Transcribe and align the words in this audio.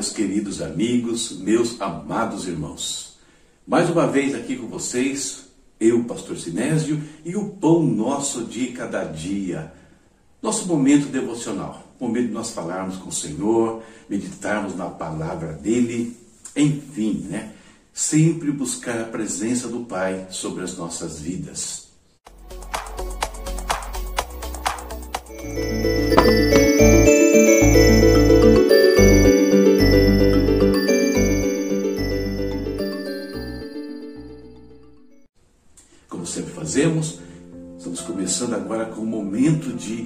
meus 0.00 0.12
queridos 0.12 0.62
amigos, 0.62 1.38
meus 1.40 1.78
amados 1.78 2.48
irmãos. 2.48 3.18
Mais 3.66 3.90
uma 3.90 4.06
vez 4.06 4.34
aqui 4.34 4.56
com 4.56 4.66
vocês, 4.66 5.42
eu, 5.78 6.04
Pastor 6.04 6.38
Sinésio, 6.38 7.02
e 7.22 7.36
o 7.36 7.50
pão 7.50 7.82
nosso 7.82 8.44
de 8.44 8.68
cada 8.68 9.04
dia. 9.04 9.70
Nosso 10.40 10.66
momento 10.66 11.08
devocional, 11.08 11.86
momento 12.00 12.28
de 12.28 12.32
nós 12.32 12.48
falarmos 12.48 12.96
com 12.96 13.10
o 13.10 13.12
Senhor, 13.12 13.82
meditarmos 14.08 14.74
na 14.74 14.86
palavra 14.86 15.52
dele, 15.52 16.16
enfim, 16.56 17.26
né? 17.28 17.52
Sempre 17.92 18.50
buscar 18.50 18.98
a 19.02 19.04
presença 19.04 19.68
do 19.68 19.80
Pai 19.80 20.28
sobre 20.30 20.64
as 20.64 20.78
nossas 20.78 21.20
vidas. 21.20 21.90
fazemos, 25.40 25.89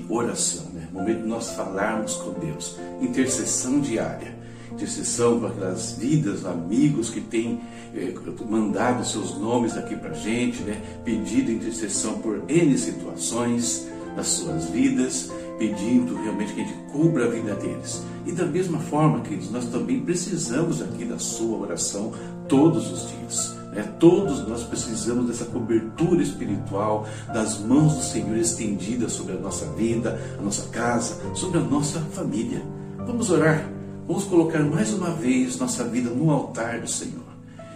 oração, 0.09 0.67
né? 0.75 0.89
momento 0.93 1.23
de 1.23 1.29
nós 1.29 1.51
falarmos 1.51 2.15
com 2.17 2.33
Deus, 2.33 2.79
intercessão 3.01 3.81
diária, 3.81 4.35
intercessão 4.73 5.39
para 5.41 5.49
aquelas 5.51 5.93
vidas, 5.93 6.45
amigos 6.45 7.11
que 7.11 7.21
têm 7.21 7.61
eh, 7.95 8.13
mandado 8.49 9.07
seus 9.07 9.39
nomes 9.39 9.77
aqui 9.77 9.97
para 9.97 10.11
a 10.11 10.15
gente, 10.15 10.63
né? 10.63 10.81
pedido 11.05 11.51
intercessão 11.51 12.19
por 12.19 12.43
N 12.49 12.77
situações 12.77 13.87
das 14.17 14.29
suas 14.29 14.67
vidas, 14.67 15.31
pedindo 15.59 16.17
realmente 16.17 16.53
que 16.53 16.61
a 16.61 16.65
gente 16.65 16.79
cubra 16.93 17.27
a 17.27 17.29
vida 17.29 17.55
deles. 17.55 18.03
E 18.27 18.33
da 18.33 18.47
mesma 18.47 18.79
forma, 18.79 19.21
queridos, 19.21 19.51
nós 19.51 19.67
também 19.67 20.01
precisamos 20.01 20.83
aqui 20.83 21.05
da 21.05 21.19
sua 21.19 21.59
oração 21.59 22.13
todos 22.49 22.91
os 22.91 23.09
dias. 23.11 23.64
É, 23.77 23.83
todos 23.83 24.47
nós 24.47 24.63
precisamos 24.63 25.27
dessa 25.27 25.45
cobertura 25.47 26.23
espiritual, 26.23 27.07
das 27.33 27.59
mãos 27.59 27.95
do 27.95 28.03
Senhor 28.03 28.37
estendidas 28.37 29.13
sobre 29.13 29.35
a 29.35 29.39
nossa 29.39 29.67
vida, 29.73 30.21
a 30.39 30.43
nossa 30.43 30.69
casa, 30.69 31.21
sobre 31.35 31.59
a 31.59 31.63
nossa 31.63 32.01
família. 32.13 32.63
Vamos 32.99 33.31
orar, 33.31 33.69
vamos 34.07 34.25
colocar 34.25 34.61
mais 34.61 34.93
uma 34.93 35.11
vez 35.11 35.59
nossa 35.59 35.85
vida 35.85 36.09
no 36.11 36.31
altar 36.31 36.81
do 36.81 36.89
Senhor. 36.89 37.25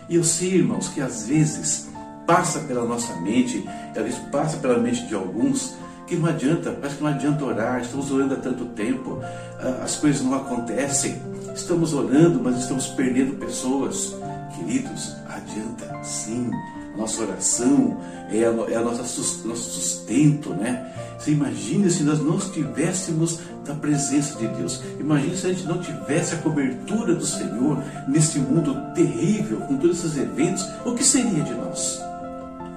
E 0.08 0.14
eu 0.14 0.24
sei, 0.24 0.54
irmãos, 0.54 0.88
que 0.88 1.00
às 1.00 1.26
vezes 1.26 1.88
passa 2.26 2.60
pela 2.60 2.84
nossa 2.84 3.14
mente, 3.20 3.64
às 3.90 4.02
vezes 4.02 4.18
passa 4.30 4.56
pela 4.58 4.78
mente 4.78 5.06
de 5.06 5.14
alguns, 5.14 5.74
que 6.06 6.16
não 6.16 6.28
adianta, 6.28 6.72
parece 6.72 6.96
que 6.96 7.02
não 7.02 7.10
adianta 7.10 7.44
orar, 7.44 7.80
estamos 7.80 8.10
orando 8.10 8.34
há 8.34 8.36
tanto 8.38 8.64
tempo, 8.66 9.18
ah, 9.22 9.80
as 9.82 9.96
coisas 9.96 10.22
não 10.22 10.34
acontecem, 10.34 11.20
estamos 11.54 11.92
orando, 11.92 12.40
mas 12.42 12.58
estamos 12.58 12.86
perdendo 12.88 13.36
pessoas. 13.36 14.14
Queridos, 14.56 15.14
adianta 15.48 16.04
sim. 16.04 16.50
Nossa 16.96 17.22
oração 17.22 17.96
é, 18.30 18.44
a, 18.44 18.72
é 18.72 18.76
a 18.76 18.82
nossa, 18.82 19.02
nosso 19.02 19.70
sustento, 19.70 20.50
né? 20.50 20.92
Você 21.18 21.30
imagina 21.30 21.88
se 21.88 22.02
nós 22.02 22.20
não 22.20 22.36
estivéssemos 22.36 23.40
na 23.66 23.74
presença 23.74 24.36
de 24.38 24.48
Deus. 24.48 24.82
Imagina 24.98 25.36
se 25.36 25.46
a 25.46 25.52
gente 25.52 25.66
não 25.66 25.80
tivesse 25.80 26.34
a 26.34 26.38
cobertura 26.38 27.14
do 27.14 27.24
Senhor 27.24 27.82
nesse 28.08 28.38
mundo 28.38 28.74
terrível, 28.94 29.60
com 29.60 29.76
todos 29.76 30.04
esses 30.04 30.16
eventos, 30.18 30.66
o 30.84 30.94
que 30.94 31.04
seria 31.04 31.42
de 31.44 31.54
nós? 31.54 32.00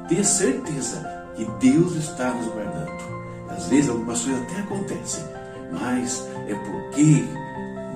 Tenha 0.08 0.24
certeza 0.24 1.26
que 1.36 1.46
Deus 1.60 1.96
está 1.96 2.34
nos 2.34 2.48
guardando. 2.48 2.92
Às 3.50 3.68
vezes 3.68 3.90
algumas 3.90 4.22
coisas 4.22 4.42
até 4.44 4.62
acontecem, 4.62 5.24
mas 5.72 6.28
é 6.48 6.54
porque 6.54 7.26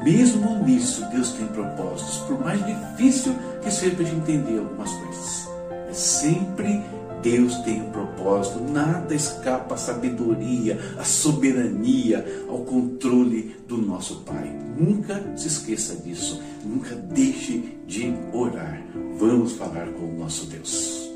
mesmo 0.05 0.63
nisso, 0.63 1.03
Deus 1.11 1.31
tem 1.31 1.47
propósitos, 1.47 1.94
por 2.25 2.39
mais 2.39 2.63
difícil 2.65 3.33
que 3.61 3.71
seja 3.71 3.95
para 3.95 4.09
entender 4.09 4.59
algumas 4.59 4.91
coisas. 4.91 5.49
Sempre 5.91 6.81
Deus 7.25 7.55
tem 7.63 7.81
um 7.81 7.89
propósito, 7.89 8.59
nada 8.71 9.15
escapa 9.15 9.73
à 9.73 9.77
sabedoria, 9.77 10.79
à 10.95 11.03
soberania, 11.03 12.23
ao 12.47 12.59
controle 12.59 13.55
do 13.67 13.77
nosso 13.77 14.17
Pai. 14.17 14.55
Nunca 14.77 15.23
se 15.35 15.47
esqueça 15.47 15.95
disso, 15.95 16.39
nunca 16.63 16.93
deixe 16.93 17.77
de 17.87 18.13
orar. 18.31 18.79
Vamos 19.17 19.53
falar 19.53 19.87
com 19.93 20.05
o 20.05 20.19
nosso 20.19 20.45
Deus. 20.45 21.09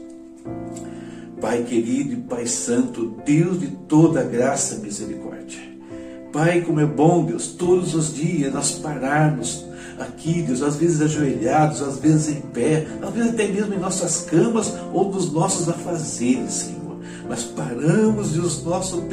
Pai 1.39 1.63
querido 1.63 2.13
e 2.13 2.17
Pai 2.17 2.47
Santo, 2.47 3.15
Deus 3.23 3.59
de 3.59 3.67
toda 3.67 4.23
graça 4.23 4.75
e 4.75 4.79
misericórdia. 4.79 5.59
Pai, 6.33 6.61
como 6.61 6.79
é 6.79 6.85
bom, 6.85 7.23
Deus, 7.23 7.49
todos 7.49 7.93
os 7.93 8.13
dias 8.13 8.51
nós 8.51 8.71
pararmos 8.71 9.68
aqui, 9.99 10.41
Deus, 10.41 10.61
às 10.61 10.77
vezes 10.77 11.01
ajoelhados, 11.01 11.81
às 11.81 11.99
vezes 11.99 12.29
em 12.29 12.41
pé, 12.41 12.87
às 13.01 13.13
vezes 13.13 13.33
até 13.33 13.47
mesmo 13.47 13.73
em 13.73 13.79
nossas 13.79 14.21
camas 14.21 14.73
ou 14.93 15.11
nos 15.11 15.31
nossos 15.31 15.67
afazeres, 15.67 16.51
Senhor. 16.51 16.79
Mas 17.27 17.43
paramos 17.43 18.35
e 18.35 18.39
os 18.39 18.63
nossos, 18.63 19.03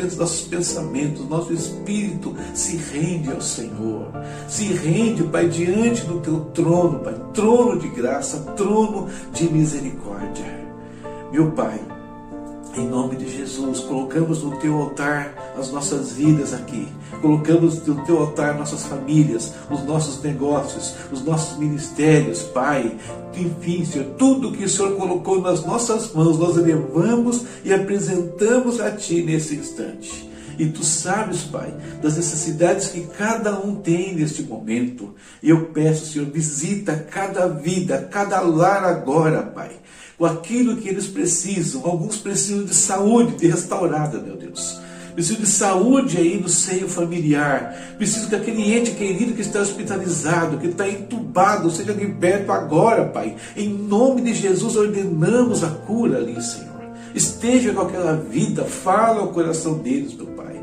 pensamentos, 0.49 1.29
nosso 1.29 1.53
espírito 1.53 2.35
se 2.55 2.77
rende 2.77 3.31
ao 3.31 3.43
Senhor. 3.43 4.11
Se 4.49 4.65
rende, 4.73 5.23
Pai, 5.25 5.49
diante 5.49 6.07
do 6.07 6.21
teu 6.21 6.41
trono, 6.55 7.01
Pai, 7.01 7.15
trono 7.35 7.79
de 7.79 7.89
graça, 7.89 8.39
trono 8.57 9.09
de 9.35 9.53
misericórdia. 9.53 10.47
Meu 11.31 11.51
Pai, 11.53 11.79
em 12.77 12.87
nome 12.87 13.17
de 13.17 13.29
Jesus, 13.29 13.81
colocamos 13.81 14.43
no 14.43 14.57
teu 14.59 14.75
altar 14.75 15.55
as 15.59 15.71
nossas 15.71 16.13
vidas 16.13 16.53
aqui. 16.53 16.87
Colocamos 17.23 17.85
no 17.87 18.05
teu 18.05 18.19
altar 18.19 18.55
nossas 18.55 18.85
famílias, 18.85 19.53
os 19.71 19.83
nossos 19.85 20.23
negócios, 20.23 20.95
os 21.11 21.25
nossos 21.25 21.59
ministérios, 21.59 22.43
Pai. 22.43 22.97
Enfim, 23.35 23.85
Senhor, 23.85 24.09
tudo 24.19 24.53
que 24.53 24.65
o 24.65 24.69
Senhor 24.69 24.97
colocou 24.97 25.41
nas 25.41 25.65
nossas 25.65 26.13
mãos, 26.13 26.39
nós 26.39 26.57
levamos 26.57 27.45
e 27.65 27.73
apresentamos 27.73 28.81
a 28.81 28.91
Ti 28.91 29.23
nesse 29.23 29.57
instante. 29.57 30.31
E 30.59 30.67
tu 30.67 30.85
sabes, 30.85 31.43
Pai, 31.43 31.75
das 32.03 32.17
necessidades 32.17 32.89
que 32.89 33.07
cada 33.19 33.59
um 33.59 33.77
tem 33.77 34.15
neste 34.15 34.43
momento. 34.43 35.15
E 35.43 35.51
eu 35.51 35.67
peço, 35.67 36.13
Senhor, 36.13 36.29
visita 36.29 37.07
cada 37.11 37.47
vida, 37.47 38.09
cada 38.11 38.41
lar 38.41 38.85
agora, 38.85 39.43
Pai 39.43 39.71
com 40.19 40.25
aquilo 40.25 40.77
que 40.77 40.89
eles 40.89 41.07
precisam. 41.07 41.83
Alguns 41.85 42.17
precisam 42.17 42.65
de 42.65 42.75
saúde, 42.75 43.37
de 43.37 43.47
restaurada, 43.47 44.19
meu 44.19 44.37
Deus. 44.37 44.81
Precisam 45.15 45.41
de 45.41 45.49
saúde 45.49 46.19
aí 46.19 46.39
no 46.39 46.49
seio 46.49 46.89
familiar. 46.89 47.95
Precisam 47.97 48.29
que 48.29 48.37
aquele 48.37 48.75
ente 48.75 48.91
querido 48.91 49.33
que 49.33 49.41
está 49.41 49.61
hospitalizado, 49.61 50.59
que 50.59 50.67
está 50.67 50.87
entubado, 50.87 51.71
seja 51.71 51.93
liberto 51.93 52.53
agora, 52.53 53.07
Pai. 53.07 53.35
Em 53.57 53.69
nome 53.69 54.21
de 54.21 54.35
Jesus, 54.35 54.77
ordenamos 54.77 55.65
a 55.65 55.69
cura 55.71 56.19
ali, 56.19 56.41
Senhor. 56.43 56.67
Esteja 57.15 57.73
com 57.73 57.81
aquela 57.81 58.15
vida, 58.15 58.65
fala 58.65 59.21
ao 59.21 59.29
coração 59.29 59.79
deles, 59.79 60.15
meu 60.15 60.27
Pai. 60.27 60.56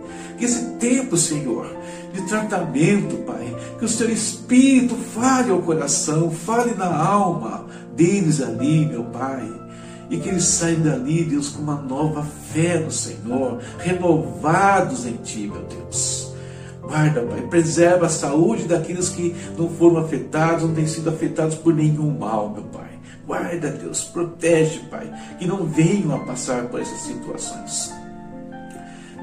Esse 0.43 0.65
tempo, 0.71 1.15
Senhor, 1.15 1.65
de 2.11 2.21
tratamento, 2.23 3.15
Pai, 3.23 3.55
que 3.79 3.85
o 3.85 3.87
Seu 3.87 4.11
Espírito 4.11 4.93
fale 4.93 5.49
ao 5.49 5.61
coração, 5.61 6.31
fale 6.31 6.75
na 6.75 6.93
alma, 6.93 7.65
deles 7.95 8.41
ali, 8.41 8.85
meu 8.85 9.05
Pai. 9.05 9.49
E 10.09 10.17
que 10.17 10.27
eles 10.27 10.43
saiam 10.43 10.81
dali, 10.81 11.23
Deus, 11.23 11.47
com 11.47 11.61
uma 11.61 11.77
nova 11.77 12.27
fé 12.51 12.77
no 12.77 12.91
Senhor, 12.91 13.59
renovados 13.79 15.05
em 15.05 15.13
Ti, 15.13 15.49
meu 15.49 15.63
Deus. 15.63 16.33
Guarda, 16.81 17.21
Pai, 17.21 17.47
preserva 17.49 18.07
a 18.07 18.09
saúde 18.09 18.65
daqueles 18.65 19.07
que 19.07 19.33
não 19.57 19.69
foram 19.69 19.99
afetados, 19.99 20.65
não 20.65 20.75
têm 20.75 20.85
sido 20.85 21.09
afetados 21.09 21.55
por 21.55 21.73
nenhum 21.73 22.11
mal, 22.19 22.49
meu 22.49 22.63
Pai. 22.63 22.99
Guarda, 23.25 23.69
Deus, 23.69 24.03
protege, 24.03 24.79
Pai, 24.91 25.09
que 25.39 25.47
não 25.47 25.65
venham 25.65 26.13
a 26.13 26.19
passar 26.19 26.65
por 26.65 26.81
essas 26.81 26.99
situações. 26.99 28.02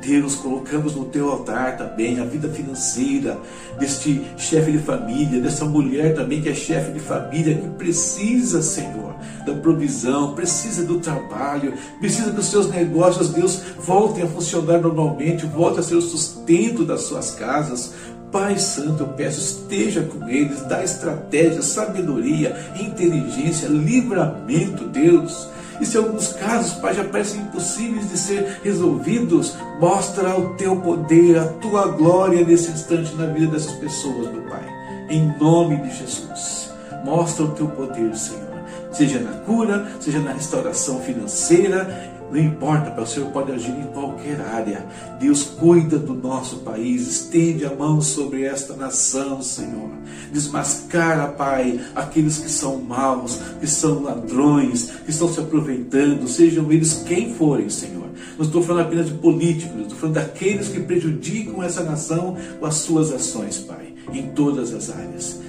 Deus, 0.01 0.35
colocamos 0.35 0.95
no 0.95 1.05
teu 1.05 1.31
altar 1.31 1.77
também 1.77 2.19
a 2.19 2.25
vida 2.25 2.49
financeira 2.49 3.39
deste 3.79 4.25
chefe 4.37 4.73
de 4.73 4.79
família, 4.79 5.41
dessa 5.41 5.65
mulher 5.65 6.15
também 6.15 6.41
que 6.41 6.49
é 6.49 6.55
chefe 6.55 6.93
de 6.93 7.01
família, 7.01 7.55
que 7.55 7.69
precisa, 7.71 8.63
Senhor, 8.63 9.15
da 9.47 9.55
provisão, 9.55 10.35
precisa 10.35 10.85
do 10.85 10.99
trabalho, 11.01 11.75
precisa 11.99 12.33
que 12.33 12.41
os 12.41 12.47
seus 12.47 12.71
negócios, 12.71 13.31
Deus, 13.31 13.61
voltem 13.79 14.25
a 14.25 14.27
funcionar 14.27 14.81
normalmente, 14.81 15.47
voltem 15.47 15.81
a 15.81 15.83
ser 15.83 15.97
o 15.97 16.03
sustento 16.03 16.85
das 16.85 17.03
suas 17.03 17.33
casas. 17.33 17.93
Pai 18.33 18.59
Santo, 18.59 19.03
eu 19.03 19.09
peço, 19.09 19.41
esteja 19.41 20.03
com 20.03 20.29
eles, 20.29 20.63
dá 20.63 20.85
estratégia, 20.85 21.63
sabedoria, 21.63 22.57
inteligência, 22.81 23.67
livramento, 23.67 24.85
Deus 24.85 25.49
e 25.81 25.87
se 25.87 25.97
alguns 25.97 26.33
casos, 26.35 26.75
Pai, 26.75 26.95
já 26.95 27.05
parecem 27.05 27.41
impossíveis 27.41 28.11
de 28.11 28.19
ser 28.19 28.61
resolvidos, 28.63 29.55
mostra 29.81 30.39
o 30.39 30.55
teu 30.55 30.77
poder, 30.77 31.39
a 31.39 31.47
tua 31.47 31.87
glória 31.89 32.45
nesse 32.45 32.71
instante 32.71 33.15
na 33.15 33.27
vida 33.27 33.53
dessas 33.53 33.73
pessoas, 33.73 34.31
meu 34.31 34.43
Pai. 34.43 34.67
Em 35.09 35.35
nome 35.39 35.79
de 35.79 35.97
Jesus. 35.97 36.71
Mostra 37.05 37.45
o 37.45 37.53
teu 37.53 37.67
poder, 37.69 38.15
Senhor. 38.15 38.51
Seja 38.93 39.19
na 39.21 39.33
cura, 39.41 39.91
seja 40.01 40.19
na 40.19 40.33
restauração 40.33 41.01
financeira, 41.01 42.13
Não 42.31 42.39
importa, 42.39 43.01
o 43.01 43.07
Senhor 43.07 43.31
pode 43.31 43.51
agir 43.51 43.73
em 43.73 43.87
qualquer 43.87 44.41
área. 44.41 44.87
Deus 45.19 45.43
cuida 45.43 45.99
do 45.99 46.15
nosso 46.15 46.59
país, 46.59 47.09
estende 47.09 47.65
a 47.65 47.75
mão 47.75 48.01
sobre 48.01 48.45
esta 48.45 48.75
nação, 48.75 49.43
Senhor. 49.43 49.91
Desmascara, 50.33 51.27
Pai, 51.29 51.81
aqueles 51.95 52.39
que 52.39 52.49
são 52.49 52.81
maus, 52.81 53.41
que 53.59 53.67
são 53.67 54.03
ladrões, 54.03 54.91
que 55.05 55.11
estão 55.11 55.33
se 55.33 55.41
aproveitando, 55.41 56.29
sejam 56.29 56.71
eles 56.71 57.03
quem 57.07 57.35
forem, 57.35 57.69
Senhor. 57.69 58.09
Não 58.39 58.47
estou 58.47 58.63
falando 58.63 58.87
apenas 58.87 59.07
de 59.07 59.15
políticos, 59.15 59.81
estou 59.81 59.99
falando 59.99 60.15
daqueles 60.15 60.69
que 60.69 60.81
prejudicam 60.81 61.63
essa 61.63 61.83
nação 61.83 62.37
com 62.59 62.67
as 62.67 62.77
suas 62.77 63.13
ações, 63.13 63.59
Pai, 63.59 63.93
em 64.13 64.29
todas 64.29 64.73
as 64.73 64.89
áreas. 64.91 65.41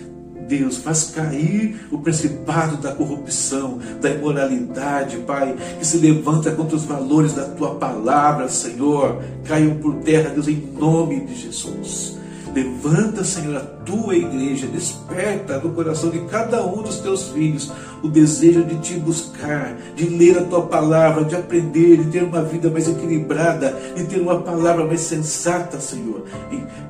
Deus, 0.48 0.78
faz 0.78 1.12
cair 1.16 1.88
o 1.92 1.98
principado 1.98 2.78
da 2.78 2.94
corrupção, 2.94 3.80
da 4.02 4.10
imoralidade, 4.10 5.18
Pai, 5.18 5.56
que 5.80 5.86
se 5.86 5.98
levanta 5.98 6.52
contra 6.52 6.76
os 6.76 6.86
valores 6.86 7.34
da 7.34 7.46
tua 7.46 7.76
palavra, 7.76 8.48
Senhor. 8.50 9.22
Caiam 9.46 9.76
por 9.76 9.96
terra, 9.96 10.30
Deus, 10.30 10.48
em 10.48 10.62
nome 10.78 11.22
de 11.22 11.36
Jesus. 11.36 12.21
Levanta, 12.54 13.24
Senhor, 13.24 13.56
a 13.56 13.62
tua 13.62 14.16
igreja, 14.16 14.68
desperta 14.68 15.58
no 15.60 15.72
coração 15.72 16.10
de 16.10 16.20
cada 16.26 16.66
um 16.66 16.82
dos 16.82 17.00
teus 17.00 17.30
filhos 17.30 17.72
o 18.04 18.10
desejo 18.10 18.64
de 18.66 18.78
te 18.80 18.96
buscar, 18.96 19.78
de 19.96 20.08
ler 20.08 20.38
a 20.38 20.44
tua 20.44 20.64
palavra, 20.64 21.24
de 21.24 21.36
aprender, 21.36 21.98
de 21.98 22.12
ter 22.12 22.24
uma 22.24 22.44
vida 22.44 22.70
mais 22.70 22.90
equilibrada, 22.90 23.78
de 23.96 24.04
ter 24.04 24.20
uma 24.20 24.42
palavra 24.42 24.86
mais 24.86 25.02
sensata, 25.02 25.80
Senhor, 25.80 26.26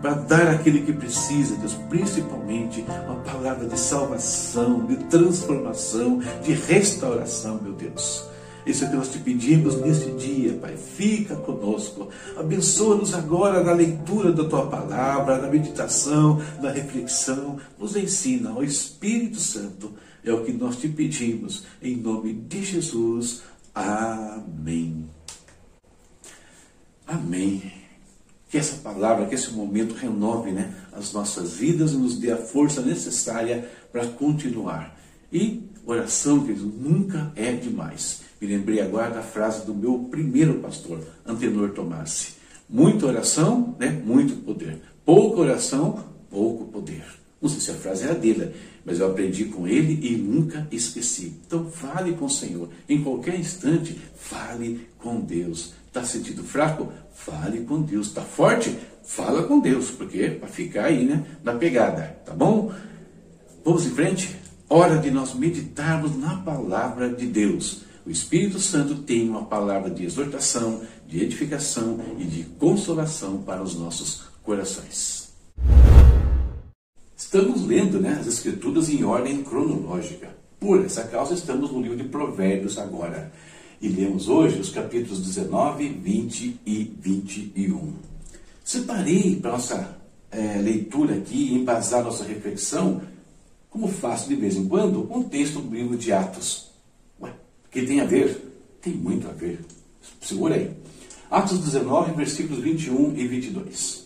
para 0.01 0.13
dar 0.13 0.47
àquele 0.47 0.81
que 0.81 0.93
precisa, 0.93 1.55
Deus, 1.57 1.75
principalmente 1.89 2.83
uma 3.05 3.17
palavra 3.17 3.67
de 3.67 3.79
salvação, 3.79 4.85
de 4.85 4.95
transformação, 4.95 6.19
de 6.43 6.53
restauração, 6.53 7.59
meu 7.61 7.73
Deus. 7.73 8.30
Isso 8.65 8.83
é 8.83 8.89
que 8.89 8.95
nós 8.95 9.11
te 9.11 9.19
pedimos 9.19 9.79
neste 9.81 10.11
dia, 10.11 10.53
Pai. 10.53 10.77
Fica 10.77 11.35
conosco. 11.35 12.09
Abençoa-nos 12.37 13.13
agora 13.13 13.63
na 13.63 13.73
leitura 13.73 14.31
da 14.31 14.43
tua 14.43 14.67
palavra, 14.67 15.37
na 15.37 15.47
meditação, 15.47 16.41
na 16.61 16.69
reflexão. 16.69 17.57
Nos 17.79 17.95
ensina, 17.95 18.53
ó 18.55 18.61
Espírito 18.61 19.39
Santo. 19.39 19.93
É 20.23 20.31
o 20.31 20.43
que 20.43 20.53
nós 20.53 20.77
te 20.77 20.87
pedimos. 20.87 21.63
Em 21.81 21.95
nome 21.95 22.33
de 22.33 22.63
Jesus. 22.63 23.41
Amém. 23.73 25.09
Amém. 27.07 27.73
Que 28.49 28.57
essa 28.57 28.77
palavra, 28.77 29.25
que 29.25 29.35
esse 29.35 29.51
momento 29.51 29.95
renove 29.95 30.51
né, 30.51 30.73
as 30.91 31.13
nossas 31.13 31.53
vidas 31.53 31.93
e 31.93 31.97
nos 31.97 32.17
dê 32.17 32.31
a 32.31 32.37
força 32.37 32.81
necessária 32.81 33.69
para 33.91 34.05
continuar. 34.07 34.99
E 35.31 35.63
oração, 35.85 36.45
querido, 36.45 36.65
nunca 36.65 37.31
é 37.35 37.53
demais. 37.53 38.21
Me 38.41 38.47
lembrei 38.47 38.81
agora 38.81 39.11
da 39.11 39.21
frase 39.21 39.63
do 39.67 39.75
meu 39.75 40.07
primeiro 40.09 40.55
pastor, 40.55 40.99
Antenor 41.23 41.69
Tomassi. 41.69 42.33
Muita 42.67 43.05
oração, 43.05 43.75
né? 43.77 43.89
muito 43.89 44.35
poder. 44.43 44.81
Pouca 45.05 45.41
oração, 45.41 46.03
pouco 46.27 46.65
poder. 46.65 47.03
Não 47.39 47.47
sei 47.47 47.59
se 47.59 47.69
a 47.69 47.75
frase 47.75 48.07
é 48.07 48.09
a 48.09 48.13
dele, 48.13 48.51
mas 48.83 48.99
eu 48.99 49.07
aprendi 49.07 49.45
com 49.45 49.67
ele 49.67 50.07
e 50.07 50.15
nunca 50.15 50.67
esqueci. 50.71 51.39
Então 51.45 51.69
fale 51.69 52.13
com 52.13 52.25
o 52.25 52.29
Senhor. 52.29 52.67
Em 52.89 53.03
qualquer 53.03 53.39
instante, 53.39 53.95
fale 54.15 54.87
com 54.97 55.19
Deus. 55.19 55.73
Está 55.87 56.03
sentindo 56.03 56.43
fraco? 56.43 56.91
Fale 57.13 57.61
com 57.61 57.81
Deus. 57.81 58.07
Está 58.07 58.23
forte? 58.23 58.75
Fala 59.03 59.43
com 59.43 59.59
Deus, 59.59 59.91
porque 59.91 60.29
para 60.29 60.47
ficar 60.47 60.85
aí, 60.85 61.05
né, 61.05 61.23
na 61.43 61.53
pegada, 61.53 62.15
tá 62.25 62.33
bom? 62.33 62.71
Vamos 63.63 63.85
em 63.85 63.91
frente? 63.91 64.35
Hora 64.69 64.97
de 64.97 65.11
nós 65.11 65.35
meditarmos 65.35 66.17
na 66.17 66.37
palavra 66.37 67.09
de 67.09 67.27
Deus. 67.27 67.90
O 68.03 68.09
Espírito 68.09 68.59
Santo 68.59 68.95
tem 69.03 69.29
uma 69.29 69.45
palavra 69.45 69.89
de 69.89 70.03
exortação, 70.03 70.81
de 71.07 71.23
edificação 71.23 71.99
e 72.17 72.23
de 72.23 72.43
consolação 72.43 73.43
para 73.43 73.61
os 73.61 73.75
nossos 73.75 74.23
corações. 74.41 75.31
Estamos 77.15 77.65
lendo 77.65 77.99
né, 77.99 78.17
as 78.19 78.25
Escrituras 78.25 78.89
em 78.89 79.03
ordem 79.03 79.43
cronológica. 79.43 80.35
Por 80.59 80.83
essa 80.83 81.03
causa, 81.03 81.35
estamos 81.35 81.71
no 81.71 81.79
livro 81.79 81.95
de 81.95 82.05
Provérbios 82.05 82.79
agora. 82.79 83.31
E 83.79 83.87
lemos 83.87 84.27
hoje 84.27 84.59
os 84.59 84.71
capítulos 84.71 85.19
19, 85.19 85.87
20 85.89 86.59
e 86.65 86.91
21. 86.99 87.93
Separei 88.63 89.35
para 89.35 89.51
nossa 89.51 89.97
é, 90.31 90.57
leitura 90.57 91.15
aqui, 91.15 91.53
embasar 91.53 92.03
nossa 92.03 92.23
reflexão, 92.23 93.01
como 93.69 93.87
faço 93.87 94.27
de 94.27 94.35
vez 94.35 94.55
em 94.55 94.67
quando, 94.67 95.07
um 95.11 95.23
texto 95.23 95.59
do 95.59 95.75
livro 95.75 95.95
de 95.95 96.11
Atos 96.11 96.70
que 97.71 97.83
tem 97.83 98.01
a 98.01 98.05
ver? 98.05 98.37
Tem 98.81 98.93
muito 98.93 99.27
a 99.27 99.31
ver. 99.31 99.59
Segura 100.19 100.55
aí. 100.55 100.69
Atos 101.29 101.59
19, 101.59 102.11
versículos 102.13 102.61
21 102.61 103.15
e 103.15 103.25
22. 103.25 104.05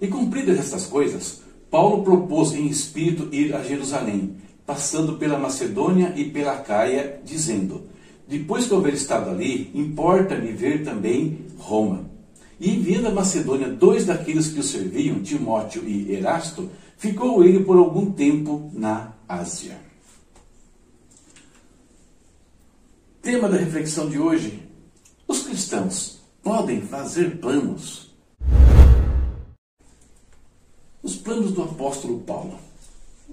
E 0.00 0.08
cumpridas 0.08 0.58
estas 0.58 0.86
coisas, 0.86 1.42
Paulo 1.70 2.02
propôs 2.02 2.54
em 2.54 2.66
espírito 2.66 3.28
ir 3.34 3.54
a 3.54 3.62
Jerusalém, 3.62 4.36
passando 4.64 5.18
pela 5.18 5.38
Macedônia 5.38 6.14
e 6.16 6.24
pela 6.24 6.56
Caia, 6.56 7.20
dizendo: 7.24 7.82
Depois 8.26 8.66
que 8.66 8.72
houver 8.72 8.94
estado 8.94 9.28
ali, 9.30 9.70
importa-me 9.74 10.52
ver 10.52 10.82
também 10.82 11.38
Roma. 11.58 12.10
E 12.58 12.70
enviando 12.70 13.08
a 13.08 13.12
Macedônia 13.12 13.68
dois 13.68 14.06
daqueles 14.06 14.48
que 14.48 14.60
o 14.60 14.62
serviam, 14.62 15.20
Timóteo 15.20 15.82
e 15.86 16.12
Erasto, 16.14 16.70
ficou 16.96 17.44
ele 17.44 17.62
por 17.64 17.76
algum 17.76 18.10
tempo 18.12 18.70
na 18.72 19.12
Ásia. 19.28 19.83
Tema 23.24 23.48
da 23.48 23.56
reflexão 23.56 24.10
de 24.10 24.18
hoje: 24.18 24.62
os 25.26 25.44
cristãos 25.44 26.20
podem 26.42 26.82
fazer 26.82 27.38
planos. 27.38 28.14
Os 31.02 31.16
planos 31.16 31.52
do 31.52 31.62
apóstolo 31.62 32.20
Paulo. 32.20 32.58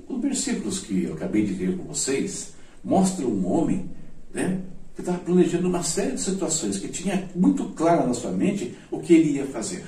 Os 0.07 0.21
versículos 0.21 0.79
que 0.79 1.03
eu 1.03 1.13
acabei 1.15 1.45
de 1.45 1.53
ler 1.53 1.77
com 1.77 1.83
vocês 1.83 2.53
mostram 2.81 3.27
um 3.27 3.45
homem 3.45 3.89
né, 4.33 4.61
que 4.95 5.01
estava 5.01 5.17
planejando 5.17 5.67
uma 5.67 5.83
série 5.83 6.13
de 6.13 6.21
situações, 6.21 6.77
que 6.77 6.87
tinha 6.87 7.29
muito 7.35 7.65
claro 7.75 8.07
na 8.07 8.13
sua 8.13 8.31
mente 8.31 8.73
o 8.89 9.01
que 9.01 9.13
ele 9.13 9.33
ia 9.33 9.45
fazer. 9.45 9.83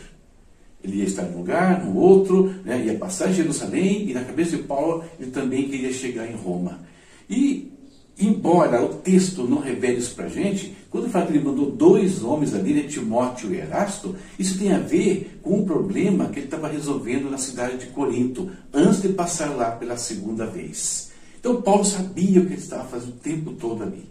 Ele 0.84 0.98
ia 0.98 1.06
estar 1.06 1.24
em 1.24 1.34
um 1.34 1.38
lugar, 1.38 1.86
no 1.86 1.98
outro, 1.98 2.54
né, 2.66 2.84
ia 2.86 2.98
passar 2.98 3.30
em 3.30 3.36
Jerusalém, 3.36 4.10
e 4.10 4.14
na 4.14 4.26
cabeça 4.26 4.58
de 4.58 4.64
Paulo 4.64 5.06
ele 5.18 5.32
também 5.32 5.70
queria 5.70 5.94
chegar 5.94 6.30
em 6.30 6.36
Roma. 6.36 6.82
E 7.30 7.73
embora 8.20 8.84
o 8.84 8.90
texto 8.96 9.44
não 9.44 9.60
revele 9.60 9.98
isso 9.98 10.16
para 10.16 10.26
a 10.26 10.30
gente, 10.30 10.76
quando 10.90 11.10
fala 11.10 11.26
que 11.26 11.34
ele 11.34 11.44
mandou 11.44 11.72
dois 11.72 12.24
homens 12.24 12.54
ali, 12.54 12.74
né, 12.74 12.84
Timóteo 12.84 13.54
e 13.54 13.58
Erasto, 13.58 14.16
isso 14.38 14.60
tem 14.60 14.72
a 14.72 14.80
ver 14.80 15.40
com 15.42 15.60
um 15.60 15.66
problema 15.66 16.28
que 16.28 16.40
ele 16.40 16.46
estava 16.46 16.68
resolvendo 16.68 17.30
na 17.30 17.38
cidade 17.38 17.78
de 17.78 17.88
Corinto, 17.88 18.52
antes 18.72 19.02
de 19.02 19.10
passar 19.10 19.50
lá 19.56 19.72
pela 19.72 19.98
segunda 19.98 20.46
vez. 20.46 21.12
Então 21.40 21.62
Paulo 21.62 21.84
sabia 21.84 22.42
o 22.42 22.46
que 22.46 22.54
ele 22.54 22.62
estava 22.62 22.88
fazendo 22.88 23.14
o 23.14 23.18
tempo 23.18 23.52
todo 23.54 23.84
ali. 23.84 24.08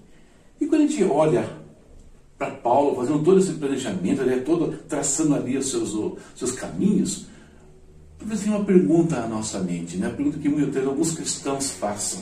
E 0.61 0.67
quando 0.67 0.83
a 0.83 0.87
gente 0.87 1.05
olha 1.05 1.49
para 2.37 2.51
Paulo, 2.51 2.97
fazendo 2.97 3.23
todo 3.23 3.39
esse 3.39 3.53
planejamento, 3.53 4.23
né, 4.23 4.39
todo 4.41 4.77
traçando 4.89 5.37
ali 5.37 5.57
os 5.57 5.71
seus, 5.71 5.95
os 5.95 6.15
seus 6.35 6.53
caminhos, 6.53 7.27
talvez 8.19 8.45
uma 8.47 8.65
pergunta 8.65 9.17
à 9.19 9.29
nossa 9.29 9.61
mente, 9.61 9.97
né, 9.97 10.09
a 10.09 10.11
pergunta 10.11 10.39
que 10.39 10.49
vezes 10.49 10.87
alguns 10.87 11.13
cristãos 11.13 11.71
façam. 11.71 12.21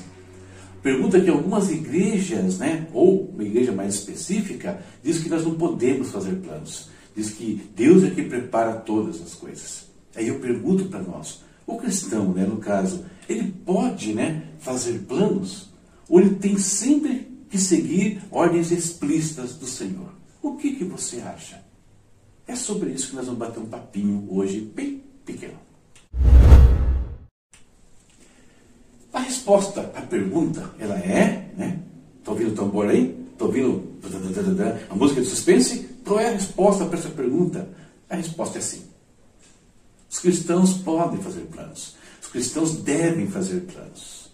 Pergunta 0.83 1.21
que 1.21 1.29
algumas 1.29 1.71
igrejas, 1.71 2.59
né, 2.59 2.89
ou 2.93 3.29
uma 3.29 3.45
igreja 3.45 3.73
mais 3.73 3.95
específica, 3.95 4.83
diz 5.03 5.19
que 5.19 5.29
nós 5.29 5.45
não 5.45 5.55
podemos 5.55 6.11
fazer 6.11 6.37
planos. 6.37 6.89
Diz 7.15 7.31
que 7.31 7.63
Deus 7.77 8.03
é 8.05 8.11
que 8.11 8.23
prepara 8.23 8.73
todas 8.75 9.21
as 9.21 9.35
coisas. 9.35 9.87
Aí 10.15 10.29
eu 10.29 10.39
pergunto 10.39 10.87
para 10.87 11.03
nós, 11.03 11.43
o 11.67 11.77
cristão, 11.77 12.33
né, 12.33 12.45
no 12.45 12.57
caso, 12.57 13.05
ele 13.29 13.53
pode 13.65 14.15
né, 14.15 14.43
fazer 14.59 15.01
planos? 15.01 15.71
Ou 16.09 16.21
ele 16.21 16.37
tem 16.37 16.59
sempre 16.59 17.29
que 17.49 17.59
seguir 17.59 18.23
ordens 18.31 18.73
explícitas 18.73 19.55
do 19.55 19.67
Senhor? 19.67 20.15
O 20.43 20.57
que, 20.57 20.77
que 20.77 20.85
você 20.85 21.21
acha? 21.21 21.63
É 22.47 22.57
sobre 22.57 22.91
isso 22.91 23.11
que 23.11 23.17
nós 23.17 23.27
vamos 23.27 23.39
bater 23.39 23.61
um 23.61 23.67
papinho 23.67 24.27
hoje, 24.31 24.61
bem 24.75 25.03
pequeno. 25.25 25.59
A 29.21 29.23
resposta 29.23 29.93
à 29.95 30.01
pergunta, 30.01 30.71
ela 30.79 30.99
é, 30.99 31.51
né? 31.55 31.79
Está 32.19 32.33
ouvindo 32.33 32.53
o 32.53 32.55
tambor 32.55 32.89
aí? 32.89 33.15
Está 33.33 33.45
ouvindo 33.45 33.85
a 34.89 34.95
música 34.95 35.21
de 35.21 35.27
suspense? 35.27 35.91
Qual 36.07 36.19
é 36.19 36.29
a 36.29 36.33
resposta 36.33 36.87
para 36.87 36.99
essa 36.99 37.11
pergunta? 37.11 37.69
A 38.09 38.17
resposta 38.17 38.57
é 38.57 38.63
sim. 38.63 38.81
Os 40.09 40.21
cristãos 40.21 40.73
podem 40.73 41.21
fazer 41.21 41.43
planos. 41.53 41.97
Os 42.23 42.29
cristãos 42.29 42.77
devem 42.77 43.27
fazer 43.27 43.61
planos. 43.61 44.31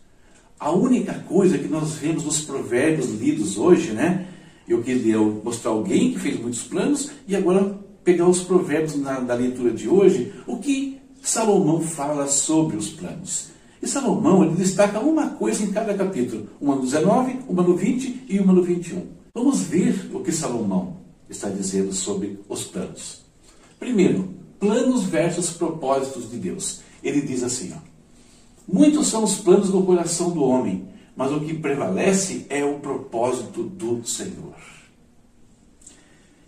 A 0.60 0.70
única 0.70 1.14
coisa 1.14 1.58
que 1.58 1.66
nós 1.66 1.94
vemos 1.94 2.22
nos 2.22 2.42
provérbios 2.42 3.10
lidos 3.10 3.58
hoje, 3.58 3.90
né? 3.90 4.28
Eu 4.68 4.84
queria 4.84 5.18
mostrar 5.18 5.72
alguém 5.72 6.12
que 6.12 6.20
fez 6.20 6.38
muitos 6.38 6.62
planos 6.62 7.10
e 7.26 7.34
agora 7.34 7.76
pegar 8.04 8.28
os 8.28 8.44
provérbios 8.44 8.94
na, 8.94 9.18
da 9.18 9.34
leitura 9.34 9.72
de 9.72 9.88
hoje, 9.88 10.32
o 10.46 10.58
que 10.58 11.00
Salomão 11.20 11.80
fala 11.80 12.28
sobre 12.28 12.76
os 12.76 12.90
planos. 12.90 13.55
E 13.82 13.86
Salomão 13.86 14.44
ele 14.44 14.54
destaca 14.54 15.00
uma 15.00 15.28
coisa 15.30 15.62
em 15.62 15.70
cada 15.70 15.94
capítulo, 15.94 16.48
uma 16.60 16.76
no 16.76 16.82
19, 16.82 17.40
uma 17.48 17.62
no 17.62 17.76
20 17.76 18.24
e 18.28 18.38
uma 18.38 18.52
no 18.52 18.62
21. 18.62 19.06
Vamos 19.34 19.60
ver 19.60 20.10
o 20.14 20.20
que 20.20 20.32
Salomão 20.32 20.96
está 21.28 21.48
dizendo 21.48 21.92
sobre 21.92 22.38
os 22.48 22.64
planos. 22.64 23.22
Primeiro, 23.78 24.30
planos 24.58 25.04
versus 25.04 25.50
propósitos 25.50 26.30
de 26.30 26.38
Deus. 26.38 26.80
Ele 27.02 27.20
diz 27.20 27.42
assim: 27.42 27.72
ó, 27.74 27.96
Muitos 28.66 29.06
são 29.06 29.22
os 29.22 29.36
planos 29.36 29.70
do 29.70 29.82
coração 29.82 30.30
do 30.30 30.42
homem, 30.42 30.88
mas 31.14 31.30
o 31.30 31.40
que 31.40 31.54
prevalece 31.54 32.46
é 32.50 32.64
o 32.64 32.80
propósito 32.80 33.62
do 33.62 34.04
Senhor. 34.04 34.56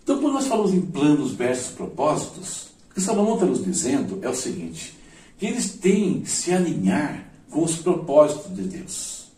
Então, 0.02 0.20
quando 0.20 0.34
nós 0.34 0.46
falamos 0.48 0.74
em 0.74 0.80
planos 0.80 1.32
versus 1.32 1.72
propósitos, 1.74 2.70
o 2.90 2.94
que 2.94 3.00
Salomão 3.00 3.34
está 3.34 3.46
nos 3.46 3.64
dizendo 3.64 4.18
é 4.20 4.28
o 4.28 4.34
seguinte: 4.34 4.97
eles 5.46 5.70
têm 5.72 6.20
que 6.20 6.30
se 6.30 6.52
alinhar 6.52 7.30
com 7.50 7.62
os 7.62 7.76
propósitos 7.76 8.54
de 8.54 8.62
Deus. 8.62 9.28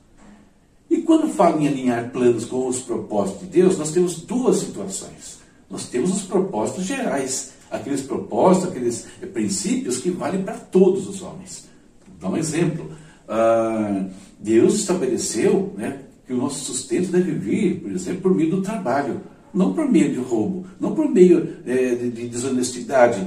E 0.89 1.03
quando 1.03 1.29
falo 1.29 1.61
em 1.61 1.69
alinhar 1.69 2.11
planos 2.11 2.45
com 2.45 2.67
os 2.67 2.81
propósitos 2.81 3.43
de 3.43 3.47
Deus, 3.47 3.79
nós 3.79 3.93
temos 3.93 4.23
duas 4.23 4.57
situações. 4.59 5.39
Nós 5.71 5.89
temos 5.89 6.11
os 6.11 6.23
propósitos 6.23 6.85
gerais, 6.85 7.53
aqueles 7.71 8.03
propósitos, 8.03 8.71
aqueles 8.71 9.07
princípios 9.33 9.99
que 9.99 10.11
valem 10.11 10.43
para 10.43 10.55
todos 10.55 11.09
os 11.09 11.23
homens. 11.23 11.69
Vou 12.09 12.17
dar 12.19 12.35
um 12.35 12.37
exemplo. 12.37 12.91
Ah, 13.29 14.07
Deus 14.41 14.75
estabeleceu 14.75 15.73
né, 15.77 16.01
que 16.27 16.33
o 16.33 16.37
nosso 16.37 16.65
sustento 16.65 17.13
deve 17.13 17.33
vir, 17.33 17.81
por 17.81 17.93
exemplo, 17.93 18.23
por 18.23 18.35
meio 18.35 18.51
do 18.51 18.63
trabalho, 18.63 19.21
não 19.55 19.73
por 19.73 19.89
meio 19.89 20.13
de 20.13 20.19
roubo, 20.19 20.67
não 20.81 20.95
por 20.95 21.09
meio 21.09 21.59
é, 21.67 21.95
de 21.95 22.29
desonestidade 22.29 23.25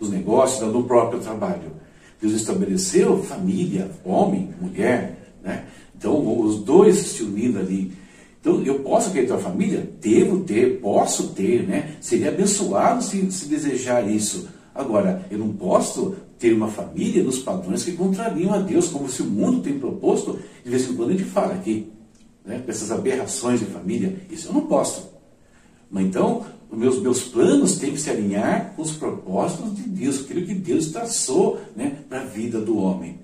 dos 0.00 0.10
negócios, 0.10 0.72
do 0.72 0.82
próprio 0.82 1.20
trabalho. 1.20 1.75
Deus 2.20 2.34
estabeleceu 2.34 3.22
família, 3.22 3.90
homem, 4.04 4.50
mulher, 4.60 5.34
né? 5.42 5.66
Então, 5.96 6.40
os 6.40 6.58
dois 6.60 6.96
se 6.98 7.22
unindo 7.22 7.58
ali. 7.58 7.92
Então, 8.40 8.62
eu 8.62 8.80
posso 8.80 9.08
acreditar 9.08 9.36
a 9.36 9.38
família? 9.38 9.88
Devo 10.00 10.40
ter, 10.40 10.80
posso 10.80 11.28
ter, 11.28 11.66
né? 11.66 11.96
Seria 12.00 12.28
abençoado 12.28 13.02
se, 13.02 13.30
se 13.32 13.46
desejar 13.46 14.08
isso. 14.08 14.48
Agora, 14.74 15.26
eu 15.30 15.38
não 15.38 15.52
posso 15.52 16.14
ter 16.38 16.52
uma 16.52 16.68
família 16.68 17.22
nos 17.22 17.38
padrões 17.38 17.82
que 17.82 17.92
contrariam 17.92 18.52
a 18.52 18.58
Deus, 18.58 18.88
como 18.88 19.08
se 19.08 19.22
o 19.22 19.26
mundo 19.26 19.62
tem 19.62 19.78
proposto, 19.78 20.38
de 20.62 20.70
vez 20.70 20.88
em 20.88 20.94
quando 20.94 21.10
a 21.10 21.12
gente 21.12 21.24
fala 21.24 21.54
aqui, 21.54 21.90
né? 22.44 22.62
essas 22.66 22.90
aberrações 22.90 23.60
de 23.60 23.66
família. 23.66 24.16
Isso 24.30 24.48
eu 24.48 24.52
não 24.52 24.66
posso. 24.66 25.10
Mas 25.90 26.04
então, 26.04 26.44
os 26.70 26.78
meus, 26.78 27.00
meus 27.00 27.22
planos 27.22 27.76
têm 27.76 27.92
que 27.92 28.00
se 28.00 28.10
alinhar 28.10 28.72
com 28.74 28.82
os 28.82 28.92
propósitos 28.92 29.74
de 29.76 29.82
Deus, 29.82 30.20
aquilo 30.20 30.46
que 30.46 30.54
Deus 30.54 30.88
traçou 30.88 31.60
né, 31.74 31.98
para 32.08 32.20
a 32.20 32.24
vida 32.24 32.60
do 32.60 32.76
homem. 32.78 33.18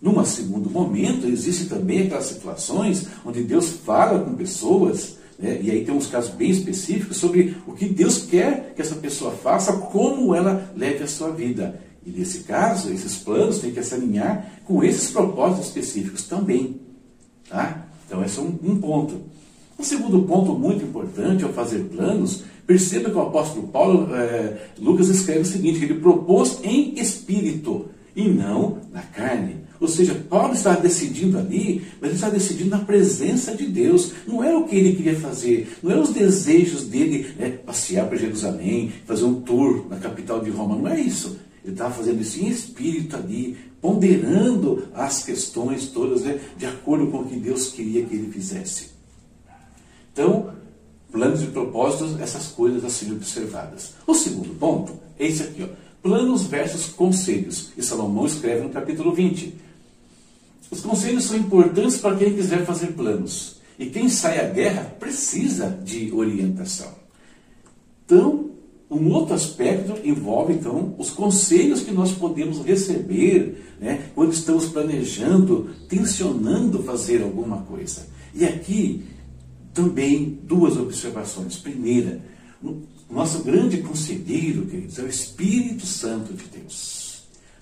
Num 0.00 0.24
segundo 0.24 0.68
momento, 0.68 1.28
existem 1.28 1.68
também 1.68 2.06
aquelas 2.06 2.26
situações 2.26 3.06
onde 3.24 3.42
Deus 3.44 3.68
fala 3.68 4.18
com 4.18 4.34
pessoas, 4.34 5.16
né, 5.38 5.60
e 5.62 5.70
aí 5.70 5.84
tem 5.84 5.94
uns 5.94 6.08
casos 6.08 6.34
bem 6.34 6.50
específicos 6.50 7.16
sobre 7.16 7.56
o 7.66 7.72
que 7.72 7.88
Deus 7.88 8.18
quer 8.18 8.72
que 8.74 8.82
essa 8.82 8.96
pessoa 8.96 9.30
faça, 9.30 9.72
como 9.74 10.34
ela 10.34 10.72
leve 10.76 11.04
a 11.04 11.08
sua 11.08 11.30
vida. 11.30 11.80
E 12.04 12.10
nesse 12.10 12.40
caso, 12.40 12.92
esses 12.92 13.16
planos 13.18 13.60
têm 13.60 13.70
que 13.70 13.82
se 13.82 13.94
alinhar 13.94 14.60
com 14.64 14.82
esses 14.82 15.10
propósitos 15.12 15.68
específicos 15.68 16.24
também. 16.24 16.80
Tá? 17.48 17.86
Então, 18.06 18.24
esse 18.24 18.38
é 18.38 18.42
um, 18.42 18.58
um 18.62 18.80
ponto. 18.80 19.22
Um 19.82 19.84
segundo 19.84 20.22
ponto 20.22 20.52
muito 20.52 20.84
importante 20.84 21.42
ao 21.42 21.52
fazer 21.52 21.80
planos, 21.80 22.44
perceba 22.64 23.10
que 23.10 23.16
o 23.16 23.20
apóstolo 23.20 23.66
Paulo, 23.66 24.14
é, 24.14 24.68
Lucas 24.78 25.08
escreve 25.08 25.40
o 25.40 25.44
seguinte, 25.44 25.80
que 25.80 25.86
ele 25.86 25.94
propôs 25.94 26.60
em 26.62 27.00
espírito 27.00 27.86
e 28.14 28.28
não 28.28 28.78
na 28.92 29.02
carne. 29.02 29.56
Ou 29.80 29.88
seja, 29.88 30.14
Paulo 30.30 30.54
está 30.54 30.76
decidindo 30.76 31.36
ali, 31.36 31.82
mas 32.00 32.10
ele 32.10 32.14
está 32.14 32.30
decidindo 32.30 32.70
na 32.70 32.78
presença 32.78 33.56
de 33.56 33.66
Deus. 33.66 34.12
Não 34.24 34.44
era 34.44 34.56
o 34.56 34.68
que 34.68 34.76
ele 34.76 34.94
queria 34.94 35.18
fazer, 35.18 35.76
não 35.82 35.90
eram 35.90 36.02
os 36.02 36.10
desejos 36.10 36.84
dele 36.84 37.34
né, 37.36 37.50
passear 37.50 38.06
para 38.06 38.16
Jerusalém, 38.16 38.92
fazer 39.04 39.24
um 39.24 39.40
tour 39.40 39.88
na 39.90 39.96
capital 39.96 40.38
de 40.38 40.50
Roma, 40.50 40.76
não 40.76 40.86
é 40.86 41.00
isso. 41.00 41.40
Ele 41.64 41.72
estava 41.72 41.92
fazendo 41.92 42.22
isso 42.22 42.40
em 42.40 42.46
espírito 42.46 43.16
ali, 43.16 43.56
ponderando 43.80 44.84
as 44.94 45.24
questões 45.24 45.88
todas, 45.88 46.22
né, 46.22 46.38
de 46.56 46.66
acordo 46.66 47.08
com 47.08 47.18
o 47.18 47.24
que 47.24 47.34
Deus 47.34 47.66
queria 47.70 48.04
que 48.04 48.14
ele 48.14 48.30
fizesse. 48.30 48.91
Então, 50.12 50.52
planos 51.10 51.42
e 51.42 51.46
propósitos, 51.46 52.20
essas 52.20 52.48
coisas 52.48 52.84
a 52.84 52.90
serem 52.90 53.14
observadas. 53.14 53.94
O 54.06 54.14
segundo 54.14 54.54
ponto 54.58 54.94
é 55.18 55.26
esse 55.26 55.42
aqui, 55.42 55.62
ó, 55.62 55.68
planos 56.02 56.44
versus 56.44 56.86
conselhos. 56.86 57.70
E 57.76 57.82
Salomão 57.82 58.26
escreve 58.26 58.62
no 58.62 58.70
capítulo 58.70 59.12
20. 59.12 59.54
Os 60.70 60.80
conselhos 60.80 61.24
são 61.24 61.36
importantes 61.36 61.98
para 61.98 62.16
quem 62.16 62.34
quiser 62.34 62.64
fazer 62.64 62.88
planos. 62.88 63.60
E 63.78 63.86
quem 63.86 64.08
sai 64.08 64.40
à 64.40 64.48
guerra 64.48 64.94
precisa 64.98 65.68
de 65.68 66.12
orientação. 66.12 66.92
Então, 68.04 68.50
um 68.90 69.10
outro 69.10 69.34
aspecto 69.34 69.98
envolve, 70.06 70.52
então, 70.52 70.94
os 70.98 71.10
conselhos 71.10 71.80
que 71.80 71.90
nós 71.90 72.12
podemos 72.12 72.62
receber 72.64 73.74
né, 73.80 74.10
quando 74.14 74.32
estamos 74.32 74.66
planejando, 74.66 75.70
tensionando 75.88 76.82
fazer 76.82 77.22
alguma 77.22 77.62
coisa. 77.62 78.06
E 78.34 78.44
aqui 78.44 79.02
também 79.72 80.38
duas 80.44 80.76
observações. 80.76 81.56
Primeira, 81.56 82.20
nosso 83.10 83.42
grande 83.42 83.78
conselheiro, 83.78 84.66
queridos, 84.66 84.98
é 84.98 85.02
o 85.02 85.08
Espírito 85.08 85.86
Santo 85.86 86.32
de 86.32 86.44
Deus. 86.44 87.02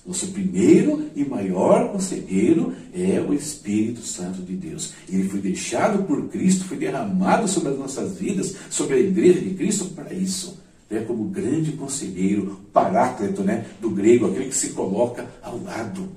Nosso 0.07 0.29
primeiro 0.29 1.11
e 1.15 1.25
maior 1.25 1.93
conselheiro 1.93 2.73
é 2.95 3.21
o 3.21 3.35
Espírito 3.35 4.01
Santo 4.01 4.43
de 4.43 4.57
Deus. 4.57 4.93
Ele 5.09 5.29
foi 5.29 5.41
deixado 5.41 6.05
por 6.05 6.29
Cristo, 6.29 6.65
foi 6.65 6.79
derramado 6.79 7.47
sobre 7.47 7.71
as 7.71 7.79
nossas 7.79 8.19
vidas, 8.19 8.55
sobre 8.71 8.97
a 8.97 9.01
igreja 9.01 9.41
de 9.41 9.55
Cristo 9.55 9.87
para 9.87 10.13
isso. 10.15 10.59
É 10.89 11.01
como 11.01 11.25
grande 11.25 11.73
conselheiro, 11.73 12.61
paráclito, 12.73 13.43
né, 13.43 13.67
do 13.81 13.91
grego, 13.91 14.27
aquele 14.27 14.49
que 14.49 14.57
se 14.57 14.71
coloca 14.71 15.29
ao 15.43 15.63
lado. 15.63 16.09